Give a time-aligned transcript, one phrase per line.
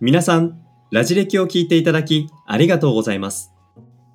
[0.00, 3.52] 皆さん、ラジ歴を聞いていただきありがとうございます。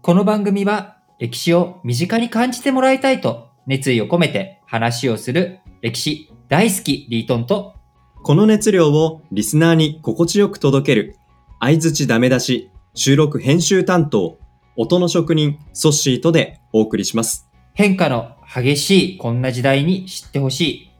[0.01, 7.75] この番組は歴史を身近に感じてもらいたいと熱意を込めて話をする歴史大好きリートンと
[8.21, 11.15] この熱量をリスナーに心地よく届ける、
[11.59, 14.39] 相づちダメ出し、収録編集担当、
[14.75, 17.49] 音の職人、ソッシーとでお送りします。
[17.73, 20.91] 変化の激しいこんな時代に知ってほしい。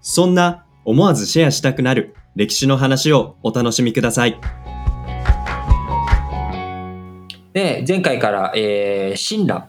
[0.00, 4.40] そんな思わずシェアしたくなる歴史の話をお楽しみください。
[7.52, 9.68] で、前回から、えー、親鸞、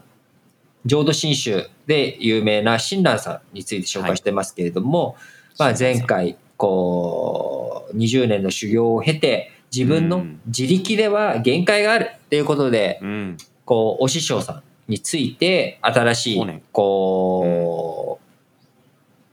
[0.86, 5.14] 浄土真宗で有名な親鸞さんについて紹介してますけれども、
[5.58, 13.36] まあ前回、こう、20年の修行を経て、自分のうん自力では限界があるっていうことで、うん。
[13.66, 18.18] こう、お師匠さんについて、新しいこ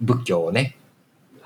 [0.02, 0.76] う、仏教をね、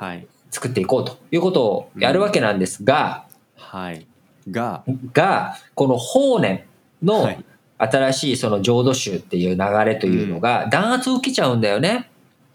[0.02, 0.26] はい。
[0.52, 4.06] 作っていこうということをやるわけなんですが、はい。
[4.50, 6.66] が、が、この法然
[7.02, 7.44] のはい
[7.84, 12.12] 新しいその浄土宗っていう流れというのが弾圧を受けちゃうんだよね。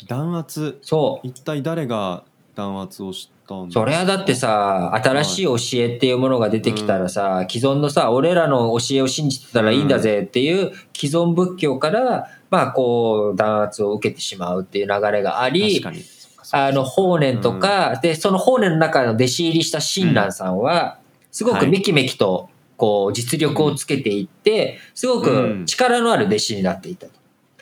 [0.06, 0.78] 弾圧？
[0.82, 1.26] そう。
[1.26, 2.22] 一体誰が
[2.54, 16.04] 弾圧をしたんそれはだってさ、新しい教えっていうものが出てきたらさ、既存のさ、俺らの教えを信じてたらいいんだぜっていう既存仏教から、まあこう、弾圧を受けてしまうっていう流れがあり確、かに。
[16.52, 20.98] あの、法然とか、で、その法然の中の弟子入りした親鸞さんは、
[21.30, 27.12] すごくめきめきと、こう、実力をつけていって、すごく力のある弟子になっていたと。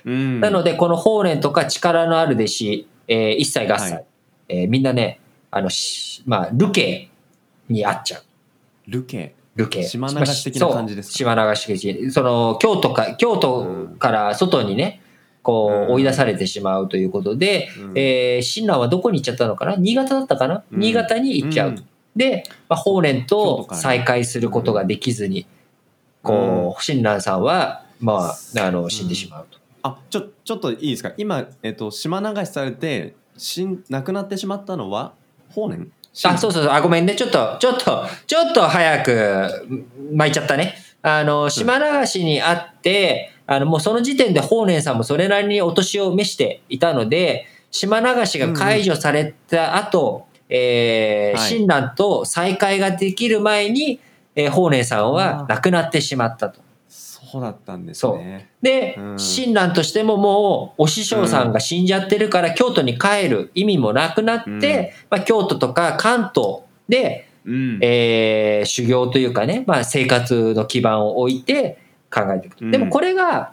[0.05, 0.41] うん。
[0.41, 4.05] なので、この法然とか力のある弟子、えー一切合切、はい
[4.49, 7.09] えーみんなね、あの、しまあ、流刑
[7.69, 8.23] にあっちゃう。
[8.89, 9.35] ルケ。
[9.57, 9.85] 流刑。
[9.85, 11.17] 島流し的な感じですか？
[11.17, 12.11] 島流し的。
[12.11, 15.01] その、京都か、京都から外にね、
[15.45, 17.93] こう、うん追い出されてしまうということで、うん。
[17.97, 19.77] えー親鸞はどこに行っちゃったのかな？
[19.77, 20.81] 新潟だったかな、うん。
[20.81, 21.69] 新潟に行っちゃう。
[21.69, 21.87] うん。
[22.17, 25.47] で、まあ、法然と再会することができずに、
[26.23, 29.59] こう、親鸞さんは、まあ、あの、死んでしまうと。
[29.83, 31.13] あ、ちょ、ちょっといいですか？
[31.17, 35.13] 今、えっと、島流しされて、死ん、亡くなってしまったのは、
[35.51, 35.91] 法然？
[36.25, 36.73] あ、そうそうそう。
[36.73, 37.17] あ、ごめんね。
[37.17, 39.67] ちょっと、ちょっと、ちょっと早く
[40.13, 40.77] 巻いちゃったね。
[41.03, 51.51] あの、島流しにあって、あの、もうその時点で法然さんもそれなりにお年を召していたので、島流しが解除された後、えーはい。
[51.51, 54.01] 親鸞と再会ができる前に、
[54.37, 56.61] えー法然さんは亡くなってしまったと。
[56.89, 58.49] そうだったんですね。
[58.63, 59.19] で、うん。
[59.19, 64.61] 親鸞としてももう、お師匠さんが死んじゃってるから、京都に帰る意味もなくなって、うん。
[65.11, 67.79] まあ、京都とか関東で、うん。
[67.83, 71.79] えー修行というかね、まあ、生活の基盤を置いて
[72.15, 72.65] 考えていくと。
[72.65, 73.53] うんでもこれが、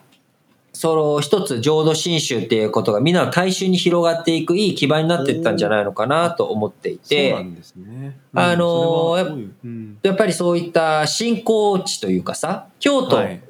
[0.74, 7.36] その一つ浄土真宗っていうことがみんなの大衆に広がっていくいい基盤になっていったんじゃないのかなと思っていて。
[8.34, 9.18] あの
[10.04, 13.42] やっぱりそういった信仰地というかさ、京都はい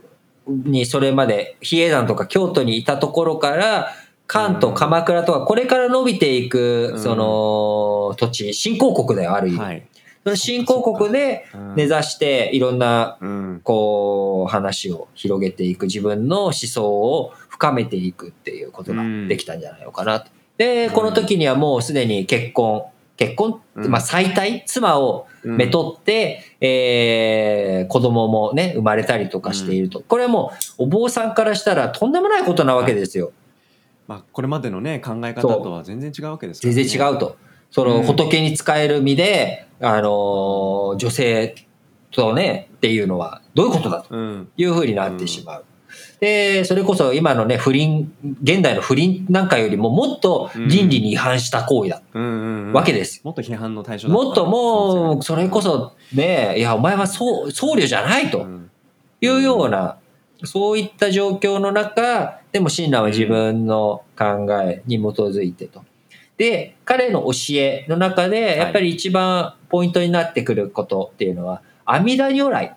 [0.48, 3.94] にそれまで比叡山とか京都にいたところから、
[4.28, 9.60] 関東、うん鎌倉とかこれから伸びていくう、んその土地、新興国だよ、ある意味。
[9.60, 9.88] はい。
[10.36, 13.62] 新興国でうん根ざしていろんなうん。
[13.64, 20.32] こう話を広げていく自分の思想を深めていくっていうことができたんじゃないのかなと。
[20.58, 22.86] で、この時にはもうすでに結婚、
[23.18, 30.02] 結婚、うんまあ再退、妻をめとって、えー子供もね、生まれたりとかしていると。
[30.02, 33.32] これはもうお坊さんからしたらとんでもないことなわけですよ。
[34.08, 37.38] まあ、これまでのね考え方とは全然違うわけですから全ね然違うと。
[37.72, 41.56] そのうん仏に使える身で、あのー女性
[42.12, 44.16] とね、っていうのはどういうことだと。
[44.16, 45.66] うんいう風になってしまう。
[46.20, 52.02] で、それこそ今のね、不倫、現代の不倫なんかよりももっと倫理に違反した行為だ、
[52.74, 53.22] わけです。
[53.24, 58.70] もっと批判の対象だもっともう、それこそね、いや、お前は僧僧侶じゃないとうん
[59.22, 59.98] いうような、
[60.44, 65.84] そういった状況の中、でも親鸞は自分の考えに基づいてと。
[66.38, 72.76] で、彼の教えの中で、やっぱり一番ポイントになってくることっていうのは、阿弥陀如来。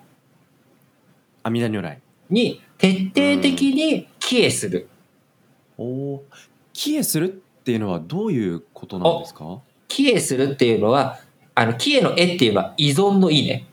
[1.42, 1.98] 阿弥陀如来。
[2.30, 4.88] に徹底的に帰依する。
[5.78, 6.24] おお
[6.72, 9.60] 帰依するっていうのはどういうことなんですか？
[9.88, 11.18] 帰依するっていうのは、
[11.54, 13.66] あの、帰依の絵っていうのは依存の意ね。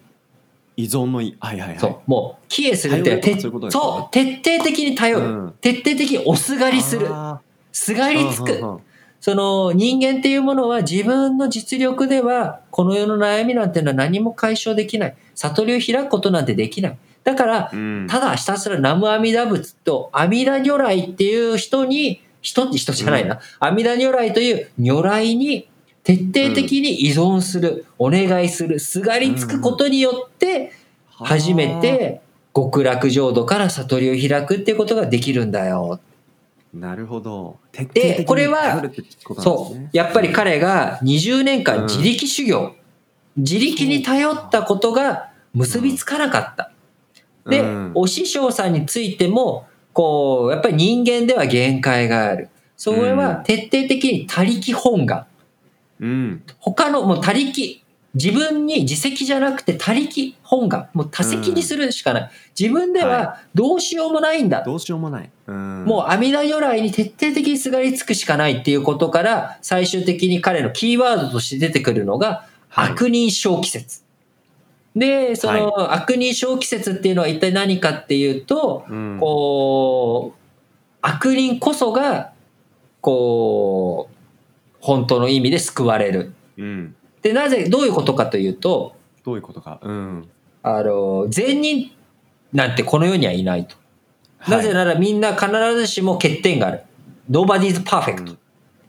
[0.77, 1.79] 依存のいはいはいはい。
[1.79, 1.99] そう。
[2.07, 5.25] もう、帰依するっていうのは、そう徹底的に頼る。
[5.25, 5.53] うん。
[5.59, 7.07] 徹底的におすがりする。
[7.09, 7.41] あ
[7.71, 8.81] すがーりつく。
[9.21, 15.15] その人間っていうものは自分の実力ではこの世の悩みなんていうのは何も解消できない。
[15.35, 16.97] 悟りを開くことなんてできない。
[17.23, 23.39] だから、うんただひたすら南無阿弥陀仏と阿弥陀如来っていう人に、人って人じゃないな。
[23.59, 25.69] 阿弥陀如来という如来に
[26.03, 30.71] 徹底的に依存する、お願いする、すがりつくことによって、
[31.11, 32.21] 初めて
[32.55, 35.99] 極楽浄土から悟りを開くっていうことができるんだよ。
[36.73, 38.81] なるほど徹底でこれは
[39.39, 39.89] そうね。
[39.91, 42.75] やっぱり彼が20年間自力修行、
[43.35, 46.71] 自力に頼ったことが結びつかなかった。
[47.49, 52.49] で、うんお師匠さんについても、こう、やっぱり人間では限界がある。
[52.77, 55.25] それは徹底的に他力本願。
[55.99, 57.83] うん他の、もう他力、
[58.13, 60.89] 自分に自責じゃなくて他力本願。
[60.93, 62.31] もう他責にするしかない。
[62.59, 64.63] 自分ではどうしようもないんだ。
[64.63, 74.01] どうしようもない、うん、もう阿弥陀如来に徹底的にすがりつくしかないっていうことから、最終的に彼のキーワードとして出てくるのが、はい悪人小季節。
[74.95, 80.39] で、その悪人小季節っていうのは一体何かっていうと、うん、こう、
[81.01, 82.31] 悪人こそが、
[83.01, 84.15] こう、
[84.79, 86.33] 本当の意味で救われる。
[86.57, 90.29] うん、で、なぜ、どういうことかというと、どういうことか、うん、
[90.63, 91.91] あの、善人
[92.53, 93.75] なんてこの世にはいないと。
[94.47, 96.81] なぜならみんな必ずしも欠点がある。
[97.29, 98.37] Nobody's perfect.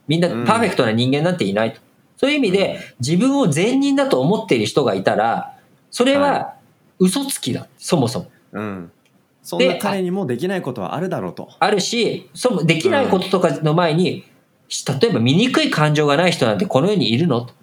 [0.09, 1.81] みんなうんパーフェクトな人間なんていないと。
[2.17, 5.59] そういう意味で、自分を善人だと思っている人がいたら、
[5.91, 6.55] それは
[6.99, 7.69] 嘘つきだ。
[7.79, 8.31] そもそも。
[8.53, 8.93] うん、
[9.43, 11.51] そんな彼にもできないことはあるだろうと。
[11.59, 14.25] あるし、そのできないこととかの前に、
[15.01, 17.55] 例えば醜い感情がない人なんてこの世にいるのと。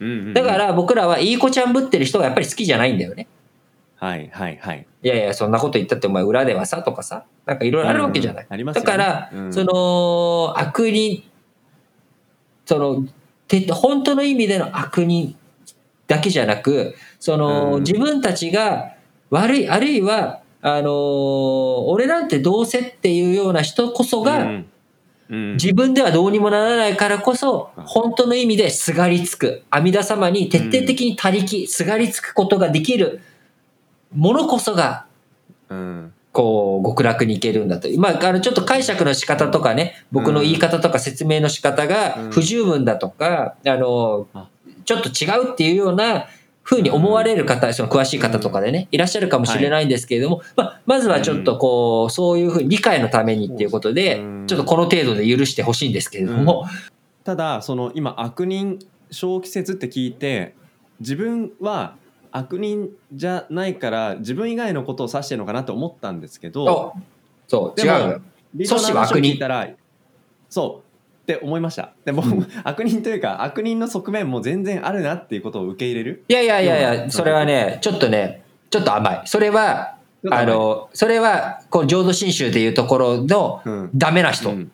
[0.00, 3.26] うんうんうんだか、ら僕らはいい子ちゃんぶってる人がやっぱり好きじゃないんだよね。
[3.96, 4.86] はいはいはい。
[5.02, 8.44] いやいや、そんなこと言ったってお前裏ではさとかさ、なんかいろいろあるわけじゃない。
[8.44, 11.22] うんありますよねだから、うんその悪人、
[12.66, 13.06] その、
[13.48, 15.36] て本当の意味での悪人
[16.06, 18.92] だけじゃなく、その、うん自分たちが
[19.30, 24.66] 悪い、あるいは、あのー俺なんてどうせっていうような人こそが、うん
[25.28, 25.52] うん。
[25.54, 33.20] 自分ではどうにもならないからこそうん、本当の意味ですがりつく、阿弥陀様に徹底的に他力、すがりつくことができる
[34.14, 35.06] ものこそが、
[35.68, 36.12] うん。
[36.32, 37.88] こう、極楽に行けるんだと。
[37.88, 38.00] いう。
[38.00, 42.30] まあ、あの、ちょっと解釈の仕方とかね、僕の言い方とか説明の仕方がうん。
[42.30, 44.48] 不十分だとか、あのあ、
[44.84, 46.26] ちょっと違うっていうような
[46.66, 54.46] 風に思われる方、その詳しい方とかでね、いらっしゃるかもしれないんですけれども、まあ、まずはちょっとこう、そういう風に理解のためにっていうことでう、ん。
[54.48, 56.66] ちょっとこの程度で許してほしいんですけれども、
[57.22, 58.80] ただその今悪人
[59.12, 60.54] 小季節って聞いて
[60.98, 61.96] 自分は
[62.32, 67.00] 悪人じゃないから自分以外のことを指してるのかなと思ったんですけどあ
[67.46, 68.20] そう、違うのよ。
[68.54, 69.76] リーダーの阻止は悪人。
[70.48, 70.85] そう
[71.26, 71.90] って思いました。
[72.04, 72.22] でも、
[72.62, 76.24] 悪人というか悪人の側面も全然あるなっていうことを受け入れる。
[76.28, 79.22] いやいやいやいや、なそれはね、ちょっとね、ちょっと甘い。
[79.24, 79.96] それは、
[80.30, 83.90] あの、それは、この浄土真宗でいうところのうん。
[83.92, 84.50] ダメな人。
[84.50, 84.70] うん。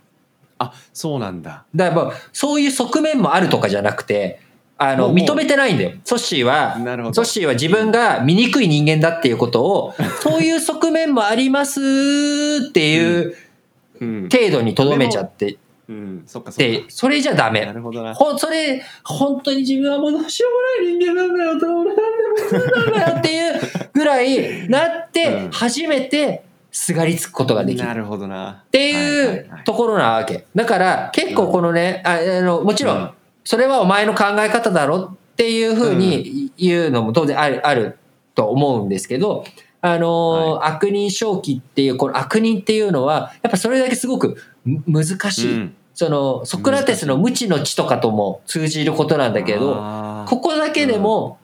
[0.58, 1.64] あそうなんだ。
[1.74, 4.40] だからそういう側面もあるとかじゃなくて、
[4.76, 5.92] あの、認めてないんだよ。
[6.04, 6.76] ソッシーは、
[7.12, 11.80] ソッシーは自分が醜い人間だっていうことを、 そういう側面もあります
[12.68, 13.34] っていう
[14.02, 15.58] うん、程度にとどめちゃって
[15.88, 17.72] うん、そっかそって、それじゃダかなメ。
[17.72, 18.14] るほどな。
[18.14, 21.98] ほん、それ、本当に自分はもうどうしようもない人間なんだよ、俺なんで
[22.28, 23.18] もそうなんだよ。
[23.18, 23.60] っていう
[23.92, 25.50] ぐらいなってう、ん。
[25.50, 27.86] 初めてすがりつくことができる。
[27.86, 28.50] なるほどな。
[28.50, 30.46] っっていうところなわけ。
[30.54, 32.98] だから結構このね、ああのもちろうん。
[33.00, 33.10] ん
[33.44, 37.98] それはお前の考え方だろっていうふうに言うのも当然あるある
[38.36, 39.44] と思うんですけど、
[39.84, 45.52] あのー悪人正気っていう、この悪人っていうのは、やっぱそれだけすごくむ難しい。
[45.52, 45.74] うん。
[45.94, 51.38] その、ソクラテスの無知の知とかとも通じることなんだけど、ここだけでも、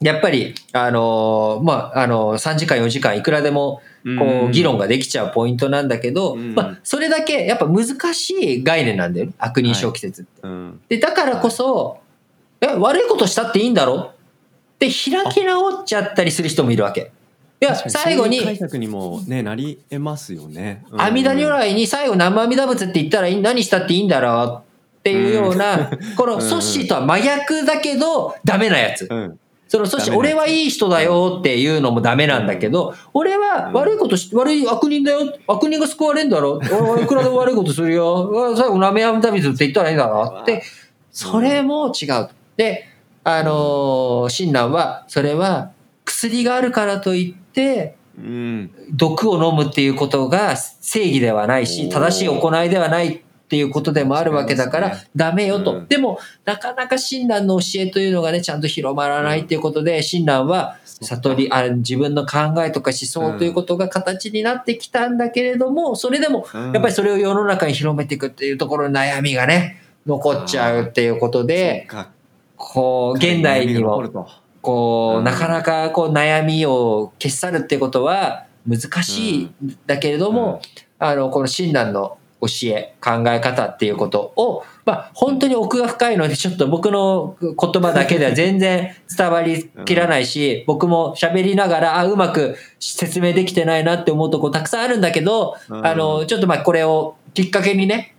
[0.00, 3.80] やっぱり、あのーまあ、あのー、3時間4時間いくらでも
[4.18, 6.54] こう議論ができちゃうポイントなんだけど、うん。
[6.54, 10.30] まあ、それだけやっぱ難しい概念なんだよね悪人小季節って。
[10.42, 10.80] うん。
[10.88, 11.98] でだからこそ、
[12.60, 13.96] え悪いことしたっていいんだろ？
[14.74, 17.10] って開き直っちゃったりする人もいるわけ。
[17.60, 20.84] いや最後に解釈にもねなり得ますよね。
[20.90, 24.62] うん阿弥陀如来に最後南無阿弥陀仏って言ったらいい何したっていいんだろう
[25.00, 29.08] っていうような、このソッシーとは真逆だけどダメなやつ。
[29.10, 29.38] うん
[29.70, 35.36] そのソッシーダメなやつ俺はいい人だよっていうのもダメなんだけど、俺は悪いことし、悪い悪人だよ。
[35.46, 36.58] 悪人が救われんだろ。
[36.58, 38.30] 俺はいくらでも悪いことするよ。
[38.56, 40.62] 最後南無阿弥陀仏って言ったらいいんだろって、
[41.10, 42.28] それも違う。
[42.56, 42.86] で、
[43.24, 45.72] あのー、親鸞は、それは
[46.08, 48.70] 薬があるからといって、うん。
[48.90, 55.76] 毒を飲むっていうことが正義ではないし、正しい行いではないっていうことでもあるわけだからダメよと。
[55.76, 55.86] うん。
[55.86, 71.86] でも、なかなか親鸞の教えというのがね、ちゃんと広まらないっていうことで、親鸞は悟り、あ自分の考えとか思想ということが形になってきたんだけれども、それでも、やっぱりそれを世の中に広めていくっていうところの悩みがね、残っちゃうっていうことで、
[72.56, 74.02] こう、現代にも
[74.62, 75.24] こう、うん。
[75.24, 79.78] なかなかこう悩みを消し去るってことは難しいん。
[79.86, 80.60] だけれども、
[80.98, 95.86] あの、この親鸞の教え、考え方っていうことを、まあ、本当に奥が深いので、ちょっと僕の言葉だけでは全然伝わりきらないし、僕も喋りながら、あ、うまく説明できてないなって思うとこたくさんあるんだけど、うん。
[95.86, 98.14] あの、ちょっとまあ、これをきっかけにね、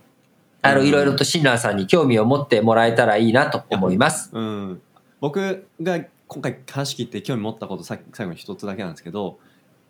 [0.60, 0.86] あの、うん。
[0.86, 4.30] いろいろと親鸞さんに興味を持ってもらえたらいいなと思います。
[4.34, 4.82] うん、
[5.20, 5.98] 僕が
[6.32, 9.40] 今回話聞いて興味持ったことさ最後に一つだけなんですけど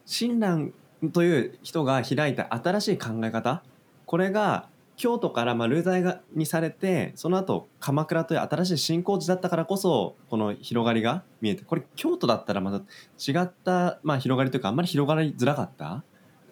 [0.07, 0.73] 親鸞
[1.13, 3.63] という人が開いた新しい考え方
[4.07, 4.67] これが
[4.97, 12.79] 京都からまあ流罪がにされてその後鎌倉という新しい新興地だったからこそこの広がりが見えてこれ京都だったらまた
[13.19, 16.03] 違った、まあ、広がりというかあんまり広がりづらかった？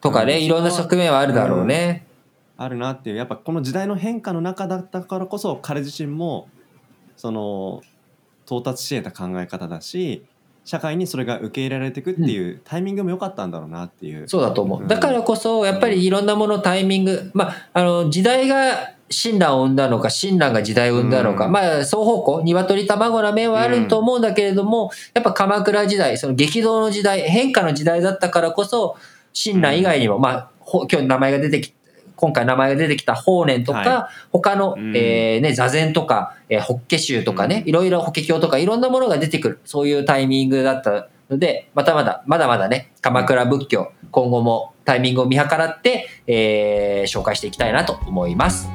[0.03, 0.45] とかね、うん。
[0.45, 2.07] いろんな側面はあるだろうね。
[2.59, 6.49] あるなっていうやっぱこの時代の変化の中だったからこそ彼自身も
[7.17, 7.81] その
[8.49, 10.25] 到達し得た考え方だし
[10.65, 14.29] 社会にそれが受け入れられていくっていうタイミングも良かったんだろうなっていう。
[14.29, 14.83] そうだと思う。
[14.83, 28.97] うんだからこそ、やっぱりいろんなものタイミング、まあ、あの、時代が親鸞を生んだのか、親鸞が時代を生んだのか、うんまあ、双方向、鶏卵な面はあると思うんだけれども、やっぱ鎌倉時代、その激動の時代、変化の時代だったからこそ、
[29.33, 31.73] 親鸞以外にも、まあ、ほ今日名前が出てき
[32.19, 34.97] 今回名前が出てきた法然とか、は他の、うん。
[34.97, 48.69] えーね、座禅とか、えー、法華宗とかね、いろいろ法華経とかいろんなものが出てくる、そういうタイミングだったので、またまだ、まだまだね、鎌倉仏教、今後もタイミングを見計らって、えー紹介していきたいなと思います。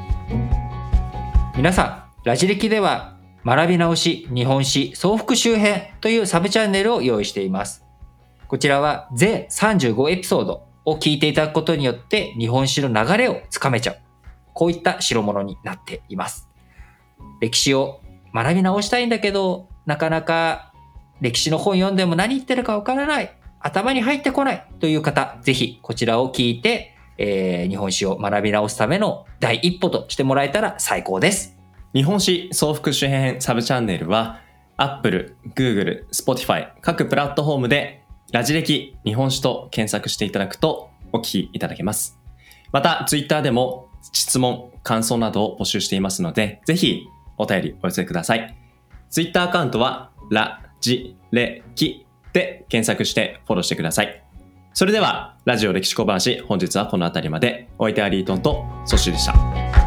[1.57, 1.83] 皆さ
[2.23, 3.13] ん、ラジ歴では、
[3.45, 7.83] 学び直し日本史総復習編というサブチャンネルを用意しています。
[8.47, 13.97] こちらは全35エピソードを聞いていただくことによって日本史の流れをつかめちゃう。
[14.53, 16.47] こういった代物になっています。
[17.41, 18.01] 歴史を
[18.33, 20.73] 学び直したいんだけど、なかなか
[21.21, 23.35] 歴史の本読んでも何言ってるかわからない。
[23.59, 31.57] 頭に入ってこないという方、ぜひこちらを聞いて、えー日本史を学び直すための第一歩としてもらえたら最高です。
[31.93, 34.41] 日本史総復習編サブチャンネルは
[34.77, 38.02] Apple、Google、Spotify 各プラットフォームで
[38.33, 42.19] ラジ歴日本史と検索していただくとお聞きいただけます。
[42.71, 47.05] また Twitter でも質問、感想などを募集していますのでぜひ
[47.37, 48.57] お便りお寄せください。
[49.11, 54.23] Twitter アカウントはラジレキで検索してフォローしてください。
[54.73, 59.82] それではラジオ歴史小話本日はこの辺りまでお相手はリートンとソッシーでした。